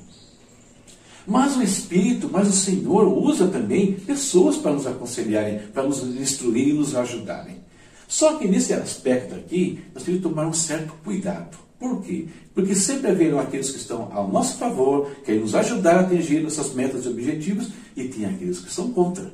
Mas 1.25 1.55
o 1.55 1.63
Espírito, 1.63 2.29
mas 2.31 2.47
o 2.49 2.53
Senhor 2.53 3.07
usa 3.07 3.47
também 3.47 3.93
pessoas 3.93 4.57
para 4.57 4.73
nos 4.73 4.85
aconselharem, 4.85 5.59
para 5.73 5.83
nos 5.83 6.03
instruir 6.03 6.69
e 6.69 6.73
nos 6.73 6.95
ajudarem. 6.95 7.63
Só 8.07 8.37
que 8.37 8.47
nesse 8.47 8.73
aspecto 8.73 9.33
aqui, 9.33 9.79
nós 9.93 10.03
temos 10.03 10.21
que 10.21 10.27
tomar 10.27 10.47
um 10.47 10.53
certo 10.53 10.93
cuidado. 11.03 11.57
Por 11.79 12.01
quê? 12.01 12.27
Porque 12.53 12.75
sempre 12.75 13.11
haverão 13.11 13.39
aqueles 13.39 13.71
que 13.71 13.77
estão 13.77 14.09
ao 14.13 14.29
nosso 14.29 14.57
favor, 14.57 15.09
querem 15.25 15.41
nos 15.41 15.55
ajudar 15.55 15.95
a 15.95 15.99
atingir 16.01 16.41
nossas 16.41 16.73
metas 16.73 17.05
e 17.05 17.09
objetivos, 17.09 17.69
e 17.95 18.05
tem 18.05 18.25
aqueles 18.25 18.59
que 18.59 18.71
são 18.71 18.91
contra. 18.91 19.31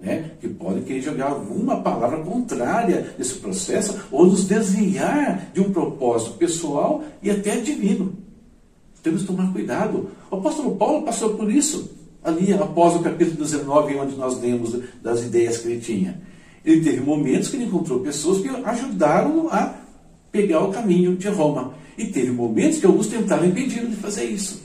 Né? 0.00 0.30
que 0.40 0.46
podem 0.46 0.84
querer 0.84 1.00
jogar 1.00 1.26
alguma 1.26 1.82
palavra 1.82 2.22
contrária 2.22 3.16
nesse 3.18 3.34
processo 3.34 3.98
ou 4.12 4.26
nos 4.26 4.44
desviar 4.44 5.50
de 5.52 5.60
um 5.60 5.72
propósito 5.72 6.34
pessoal 6.34 7.02
e 7.20 7.28
até 7.28 7.56
divino. 7.56 8.16
Temos 9.08 9.22
que 9.22 9.28
tomar 9.28 9.50
cuidado. 9.54 10.10
O 10.30 10.36
apóstolo 10.36 10.76
Paulo 10.76 11.02
passou 11.02 11.30
por 11.30 11.50
isso, 11.50 11.90
ali 12.22 12.52
após 12.52 12.94
o 12.94 12.98
capítulo 12.98 13.38
19, 13.38 13.96
onde 13.96 14.16
nós 14.16 14.38
lemos 14.38 14.78
das 15.02 15.22
ideias 15.22 15.56
que 15.56 15.68
ele 15.68 15.80
tinha. 15.80 16.20
Ele 16.62 16.82
teve 16.82 17.00
momentos 17.00 17.48
que 17.48 17.56
ele 17.56 17.64
encontrou 17.64 18.00
pessoas 18.00 18.42
que 18.42 18.48
ajudaram 18.48 19.48
a 19.50 19.76
pegar 20.30 20.62
o 20.62 20.70
caminho 20.70 21.16
de 21.16 21.26
Roma. 21.28 21.72
E 21.96 22.04
teve 22.08 22.30
momentos 22.30 22.80
que 22.80 22.84
alguns 22.84 23.06
tentaram 23.06 23.46
impedir 23.46 23.86
de 23.86 23.96
fazer 23.96 24.24
isso. 24.24 24.60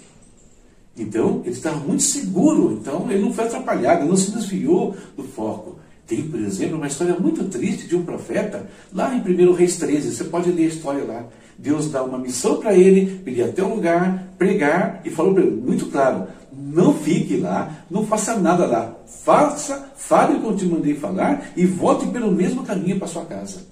Então, 0.97 1.41
ele 1.45 1.55
estava 1.55 1.79
muito 1.79 2.03
seguro, 2.03 2.73
então 2.73 3.09
ele 3.09 3.21
não 3.21 3.33
foi 3.33 3.45
atrapalhado, 3.45 4.01
ele 4.01 4.09
não 4.09 4.17
se 4.17 4.29
desviou 4.29 4.93
do 5.15 5.23
foco. 5.23 5.77
Tem, 6.15 6.29
por 6.29 6.39
exemplo, 6.39 6.77
uma 6.77 6.86
história 6.86 7.15
muito 7.20 7.43
triste 7.46 7.88
de 7.88 7.96
um 7.96 8.05
profeta, 8.05 8.70
lá 8.93 9.15
em 9.15 9.20
1 9.20 9.53
Reis 9.53 9.77
13, 9.77 10.13
você 10.13 10.24
pode 10.25 10.51
ler 10.51 10.65
a 10.65 10.67
história 10.67 11.03
lá. 11.03 11.25
Deus 11.58 11.89
dá 11.89 12.03
uma 12.03 12.20
missão 12.20 12.58
para 12.58 12.75
ele, 12.75 13.24
ir 13.25 13.41
até 13.41 13.63
um 13.63 13.74
lugar, 13.74 14.27
pregar, 14.38 15.01
e 15.03 15.10
falou 15.10 15.34
para 15.34 15.41
ele, 15.41 15.60
muito 15.60 15.88
claro, 15.88 16.27
não 16.55 16.93
fique 16.93 17.38
lá, 17.38 17.84
não 17.89 18.05
faça 18.05 18.38
nada 18.38 18.67
lá. 18.67 18.96
Faça, 19.24 19.91
fale 19.96 20.39
como 20.39 20.55
te 20.55 20.65
mandei 20.65 20.93
falar 20.93 21.51
e 21.58 21.65
volte 21.65 22.05
pelo 22.08 22.32
mesmo 22.32 22.63
caminho 22.63 23.00
para 23.00 23.08
sua 23.08 23.25
casa. 23.25 23.65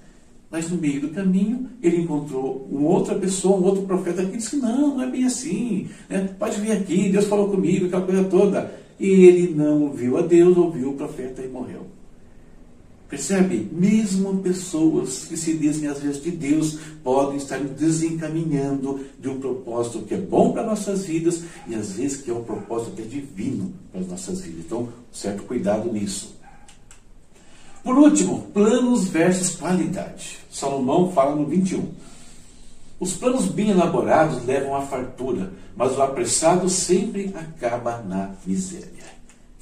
Mas 0.50 0.68
no 0.68 0.76
meio 0.76 1.00
do 1.00 1.10
caminho, 1.10 1.70
ele 1.80 1.98
encontrou 1.98 2.66
uma 2.72 2.88
outra 2.88 3.14
pessoa, 3.14 3.56
um 3.56 3.64
outro 3.64 3.82
profeta 3.84 4.24
que 4.24 4.36
disse: 4.36 4.56
Não, 4.56 4.96
não 4.96 5.02
é 5.02 5.06
bem 5.06 5.24
assim. 5.24 5.88
Né? 6.10 6.28
Pode 6.38 6.60
vir 6.60 6.72
aqui, 6.72 7.08
Deus 7.08 7.26
falou 7.26 7.48
comigo, 7.48 7.86
aquela 7.86 8.04
coisa 8.04 8.24
toda. 8.24 8.74
E 8.98 9.06
ele 9.08 9.54
não 9.54 9.84
ouviu 9.84 10.18
a 10.18 10.22
Deus, 10.22 10.56
ouviu 10.56 10.90
o 10.90 10.94
profeta 10.94 11.40
e 11.40 11.48
morreu. 11.48 12.01
Percebe? 13.12 13.68
Mesmo 13.70 14.38
pessoas 14.38 15.26
que 15.26 15.36
se 15.36 15.52
dizem 15.58 15.86
às 15.86 16.00
vezes 16.00 16.22
de 16.22 16.30
Deus 16.30 16.78
podem 17.04 17.36
estar 17.36 17.58
desencaminhando 17.58 19.04
de 19.20 19.28
um 19.28 19.38
propósito 19.38 20.06
que 20.06 20.14
é 20.14 20.16
bom 20.16 20.50
para 20.50 20.62
nossas 20.62 21.04
vidas 21.04 21.42
e 21.68 21.74
às 21.74 21.92
vezes 21.92 22.22
que 22.22 22.30
é 22.30 22.34
um 22.34 22.42
propósito 22.42 22.92
que 22.92 23.02
é 23.02 23.04
divino 23.04 23.70
para 23.90 24.00
as 24.00 24.06
nossas 24.06 24.40
vidas. 24.40 24.64
Então, 24.64 24.88
certo 25.12 25.42
cuidado 25.42 25.92
nisso. 25.92 26.34
Por 27.84 27.98
último, 27.98 28.46
planos 28.54 29.08
versus 29.08 29.56
qualidade. 29.56 30.38
Salomão 30.50 31.12
fala 31.12 31.36
no 31.36 31.44
21. 31.44 31.86
Os 32.98 33.12
planos 33.12 33.44
bem 33.44 33.72
elaborados 33.72 34.42
levam 34.46 34.74
à 34.74 34.80
fartura, 34.86 35.52
mas 35.76 35.98
o 35.98 36.00
apressado 36.00 36.66
sempre 36.66 37.30
acaba 37.34 37.98
na 37.98 38.30
miséria. 38.46 39.04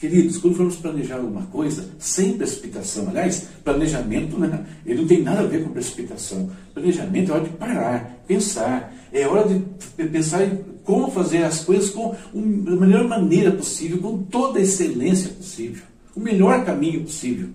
Queridos, 0.01 0.39
quando 0.39 0.57
formos 0.57 0.77
planejar 0.77 1.17
alguma 1.17 1.43
coisa, 1.43 1.91
sem 1.99 2.33
precipitação, 2.33 3.11
aliás, 3.11 3.49
planejamento 3.63 4.39
né, 4.39 4.65
ele 4.87 5.03
não 5.03 5.07
tem 5.07 5.23
nada 5.23 5.41
a 5.41 5.47
ver 5.47 5.63
com 5.63 5.75
precipitação. 5.75 6.51
Planejamento 6.73 7.31
é 7.31 7.35
hora 7.35 7.45
de 7.45 7.51
parar, 7.51 8.23
pensar, 8.27 8.95
é 9.13 9.29
hora 9.29 9.47
de 9.47 10.09
pensar 10.09 10.43
em 10.43 10.59
como 10.85 11.11
fazer 11.11 11.45
as 11.45 11.63
coisas 11.65 11.91
com 11.91 12.17
a 12.35 12.77
melhor 12.77 13.07
maneira 13.07 13.53
possível, 13.53 13.99
com 13.99 14.23
toda 14.23 14.59
a 14.59 14.63
excelência 14.63 15.33
possível, 15.33 15.83
o 16.17 16.21
melhor 16.21 16.65
caminho 16.65 17.03
possível 17.03 17.51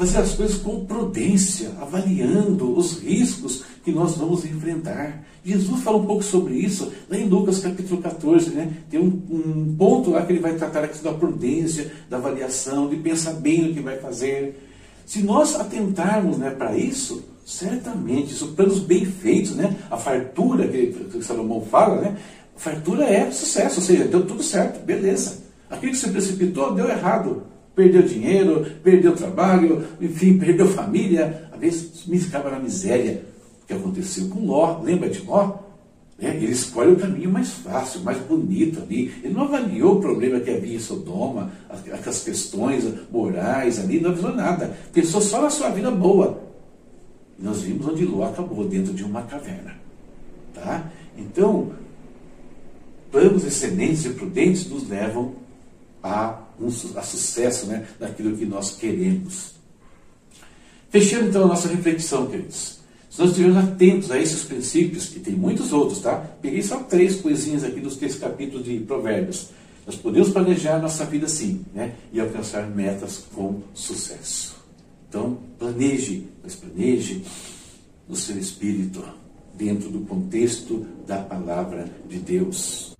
fazer 0.00 0.18
as 0.18 0.32
coisas 0.32 0.56
com 0.56 0.86
prudência, 0.86 1.72
avaliando 1.78 2.74
os 2.74 3.00
riscos 3.00 3.64
que 3.84 3.92
nós 3.92 4.16
vamos 4.16 4.46
enfrentar. 4.46 5.22
Jesus 5.44 5.82
fala 5.82 5.98
um 5.98 6.06
pouco 6.06 6.22
sobre 6.22 6.54
isso 6.54 6.90
lá 7.10 7.18
em 7.18 7.28
Lucas 7.28 7.58
capítulo 7.58 8.00
14, 8.00 8.48
né? 8.50 8.72
Tem 8.88 8.98
um, 8.98 9.22
um 9.30 9.76
ponto 9.76 10.10
lá 10.10 10.24
que 10.24 10.32
ele 10.32 10.40
vai 10.40 10.54
tratar 10.54 10.84
aqui 10.84 11.04
da 11.04 11.12
prudência, 11.12 11.92
da 12.08 12.16
avaliação, 12.16 12.88
de 12.88 12.96
pensar 12.96 13.34
bem 13.34 13.68
no 13.68 13.74
que 13.74 13.80
vai 13.80 13.98
fazer. 13.98 14.66
Se 15.04 15.22
nós 15.22 15.54
atentarmos 15.54 16.38
né, 16.38 16.48
para 16.48 16.74
isso, 16.74 17.22
certamente, 17.44 18.32
isso, 18.32 18.48
planos 18.48 18.78
bem 18.78 19.04
feitos, 19.04 19.54
né? 19.54 19.76
A 19.90 19.98
fartura 19.98 20.66
que, 20.66 20.86
que 21.12 21.22
Salomão 21.22 21.60
fala, 21.60 22.00
né? 22.00 22.16
fartura 22.56 23.04
é 23.04 23.30
sucesso, 23.30 23.80
ou 23.80 23.86
seja, 23.86 24.04
deu 24.04 24.24
tudo 24.24 24.42
certo, 24.42 24.82
beleza. 24.82 25.42
Aquilo 25.68 25.92
que 25.92 25.98
se 25.98 26.10
precipitou 26.10 26.74
deu 26.74 26.88
errado 26.88 27.42
perdeu 27.80 28.02
dinheiro, 28.02 28.66
perdeu 28.84 29.16
trabalho, 29.16 29.82
enfim, 29.98 30.36
perdeu 30.36 30.66
família, 30.66 31.48
às 31.50 31.58
vezes 31.58 32.06
me 32.06 32.18
ficava 32.18 32.50
na 32.50 32.58
miséria. 32.58 33.24
O 33.62 33.66
que 33.66 33.72
aconteceu 33.72 34.28
com 34.28 34.44
Ló? 34.44 34.82
Lembra 34.82 35.08
de 35.08 35.22
Ló? 35.22 35.58
É, 36.20 36.28
ele 36.36 36.52
escolhe 36.52 36.92
o 36.92 36.96
caminho 36.96 37.30
mais 37.30 37.50
fácil, 37.50 38.02
mais 38.02 38.18
bonito 38.18 38.82
ali. 38.82 39.10
Ele 39.24 39.32
não 39.32 39.44
avaliou 39.44 39.96
o 39.96 40.00
problema 40.00 40.38
que 40.38 40.50
havia 40.50 40.76
em 40.76 40.80
Sodoma, 40.80 41.50
aquelas 41.70 42.22
questões 42.22 42.84
morais 43.10 43.78
ali, 43.78 43.98
não 43.98 44.10
avisou 44.10 44.34
nada. 44.34 44.76
Pensou 44.92 45.22
só 45.22 45.40
na 45.40 45.48
sua 45.48 45.70
vida 45.70 45.90
boa. 45.90 46.38
E 47.38 47.42
nós 47.42 47.62
vimos 47.62 47.88
onde 47.88 48.04
Ló 48.04 48.24
acabou, 48.24 48.68
dentro 48.68 48.92
de 48.92 49.02
uma 49.02 49.22
caverna. 49.22 49.74
Tá? 50.54 50.90
Então, 51.16 51.70
planos 53.10 53.46
excelentes 53.46 54.04
e 54.04 54.10
prudentes 54.10 54.68
nos 54.68 54.86
levam 54.86 55.32
a, 56.02 56.38
um, 56.60 56.98
a 56.98 57.02
sucesso 57.02 57.66
né, 57.66 57.86
daquilo 57.98 58.36
que 58.36 58.44
nós 58.44 58.76
queremos. 58.76 59.54
Fechando 60.90 61.28
então 61.28 61.44
a 61.44 61.48
nossa 61.48 61.68
reflexão, 61.68 62.26
queridos. 62.26 62.80
Se 63.08 63.20
nós 63.20 63.30
estivermos 63.30 63.64
atentos 63.64 64.10
a 64.10 64.18
esses 64.18 64.44
princípios, 64.44 65.14
e 65.16 65.20
tem 65.20 65.34
muitos 65.34 65.72
outros, 65.72 66.00
tá? 66.00 66.16
Peguei 66.40 66.62
só 66.62 66.78
três 66.78 67.16
coisinhas 67.20 67.64
aqui 67.64 67.80
dos 67.80 67.96
três 67.96 68.16
capítulos 68.16 68.64
de 68.64 68.78
Provérbios. 68.80 69.48
Nós 69.86 69.96
podemos 69.96 70.28
planejar 70.28 70.78
nossa 70.78 71.04
vida 71.04 71.26
sim, 71.26 71.64
né? 71.74 71.94
E 72.12 72.20
alcançar 72.20 72.68
metas 72.68 73.24
com 73.34 73.62
sucesso. 73.74 74.56
Então, 75.08 75.38
planeje, 75.58 76.28
mas 76.42 76.54
planeje 76.54 77.24
no 78.08 78.14
seu 78.14 78.38
espírito, 78.38 79.04
dentro 79.54 79.90
do 79.90 80.00
contexto 80.00 80.86
da 81.06 81.18
palavra 81.18 81.88
de 82.08 82.18
Deus. 82.18 82.94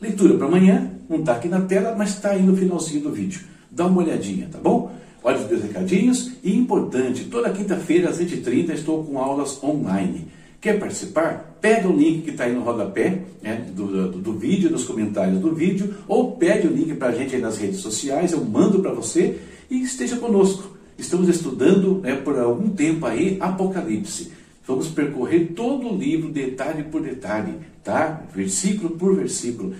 Leitura 0.00 0.34
para 0.34 0.46
amanhã, 0.46 0.92
não 1.08 1.18
está 1.18 1.32
aqui 1.32 1.48
na 1.48 1.60
tela, 1.62 1.94
mas 1.96 2.10
está 2.10 2.30
aí 2.30 2.42
no 2.42 2.56
finalzinho 2.56 3.02
do 3.02 3.10
vídeo. 3.10 3.40
Dá 3.70 3.86
uma 3.86 4.02
olhadinha, 4.02 4.48
tá 4.50 4.58
bom? 4.58 4.92
Olha 5.22 5.38
os 5.38 5.48
meus 5.48 5.62
recadinhos 5.62 6.32
e 6.44 6.56
importante, 6.56 7.24
toda 7.24 7.50
quinta-feira 7.50 8.08
às 8.08 8.20
20h30 8.20 8.70
estou 8.70 9.04
com 9.04 9.18
aulas 9.18 9.62
online. 9.62 10.28
Quer 10.60 10.78
participar? 10.78 11.56
Pega 11.60 11.88
o 11.88 11.96
link 11.96 12.22
que 12.22 12.30
está 12.30 12.44
aí 12.44 12.52
no 12.52 12.62
rodapé 12.62 13.22
né, 13.42 13.66
do, 13.74 13.86
do, 13.86 14.18
do, 14.18 14.32
vídeo, 14.32 14.70
nos 14.70 14.84
comentários 14.84 15.40
do 15.40 15.52
vídeo, 15.52 15.94
ou 16.06 16.32
pede 16.32 16.68
o 16.68 16.70
link 16.70 16.94
para 16.94 17.08
a 17.08 17.12
gente 17.12 17.34
aí 17.34 17.42
nas 17.42 17.58
redes 17.58 17.78
sociais, 17.78 18.32
eu 18.32 18.44
mando 18.44 18.80
para 18.80 18.92
você 18.92 19.38
e 19.68 19.82
esteja 19.82 20.16
conosco. 20.16 20.76
Estamos 20.96 21.28
estudando 21.28 22.00
né, 22.00 22.14
por 22.14 22.38
algum 22.38 22.70
tempo 22.70 23.06
aí 23.06 23.36
Apocalipse. 23.40 24.32
Vamos 24.66 24.88
percorrer 24.88 25.52
todo 25.54 25.88
o 25.88 25.96
livro, 25.96 26.28
detalhe 26.30 26.84
por 26.84 27.00
detalhe, 27.00 27.54
tá? 27.82 28.22
Versículo 28.34 28.90
por 28.90 29.16
versículo. 29.16 29.74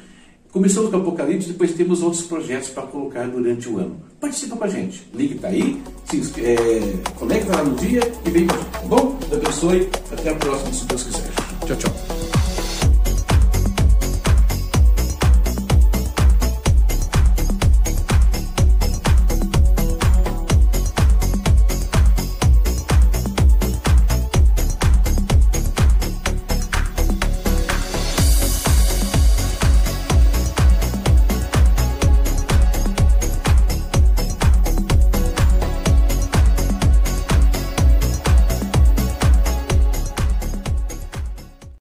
Começamos 0.52 0.90
com 0.90 0.96
o 0.96 1.00
Apocalipse, 1.00 1.48
depois 1.48 1.74
temos 1.74 2.02
outros 2.02 2.22
projetos 2.22 2.70
para 2.70 2.84
colocar 2.84 3.28
durante 3.28 3.68
o 3.68 3.78
ano. 3.78 4.00
Participa 4.18 4.56
com 4.56 4.64
a 4.64 4.68
gente. 4.68 5.06
O 5.12 5.18
link 5.18 5.34
está 5.34 5.48
aí, 5.48 5.82
se 6.04 6.20
é, 6.40 6.56
conecta 7.18 7.54
lá 7.54 7.64
no 7.64 7.76
dia 7.76 8.00
e 8.24 8.30
vem 8.30 8.46
com 8.46 8.54
a 8.54 8.56
gente, 8.56 8.70
tá 8.70 8.80
bom? 8.80 9.18
Deus 9.28 9.44
abençoe. 9.44 9.88
Até 10.10 10.30
a 10.30 10.34
próxima, 10.34 10.72
se 10.72 10.84
Deus 10.86 11.02
quiser. 11.02 11.30
Tchau, 11.66 11.76
tchau. 11.76 12.37